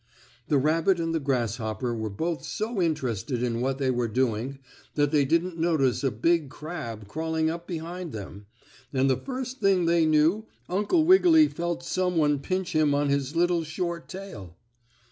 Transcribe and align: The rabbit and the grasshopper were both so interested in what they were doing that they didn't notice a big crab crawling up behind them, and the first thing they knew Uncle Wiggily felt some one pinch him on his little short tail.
The 0.47 0.57
rabbit 0.57 0.99
and 0.99 1.13
the 1.13 1.19
grasshopper 1.19 1.93
were 1.93 2.09
both 2.09 2.43
so 2.43 2.81
interested 2.81 3.43
in 3.43 3.61
what 3.61 3.77
they 3.77 3.91
were 3.91 4.07
doing 4.07 4.57
that 4.95 5.11
they 5.11 5.25
didn't 5.25 5.59
notice 5.59 6.03
a 6.03 6.09
big 6.09 6.49
crab 6.49 7.07
crawling 7.07 7.51
up 7.51 7.67
behind 7.67 8.11
them, 8.11 8.47
and 8.91 9.07
the 9.11 9.15
first 9.15 9.59
thing 9.59 9.85
they 9.85 10.07
knew 10.07 10.47
Uncle 10.67 11.05
Wiggily 11.05 11.47
felt 11.49 11.83
some 11.83 12.17
one 12.17 12.39
pinch 12.39 12.71
him 12.75 12.95
on 12.95 13.09
his 13.09 13.35
little 13.35 13.63
short 13.63 14.09
tail. 14.09 14.57